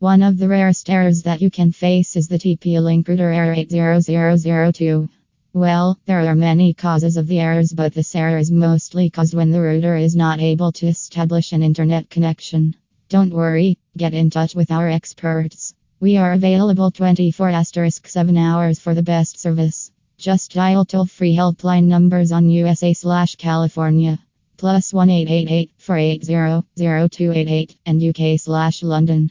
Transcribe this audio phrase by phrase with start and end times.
[0.00, 3.52] One of the rarest errors that you can face is the TP Link Router Error
[3.52, 5.10] 80002.
[5.52, 9.50] Well, there are many causes of the errors, but this error is mostly caused when
[9.50, 12.76] the router is not able to establish an internet connection.
[13.10, 15.74] Don't worry, get in touch with our experts.
[16.00, 19.92] We are available 24 7 hours for the best service.
[20.16, 24.18] Just dial toll free helpline numbers on USA slash California
[24.56, 29.30] plus 1888 480 0288 and UK slash London.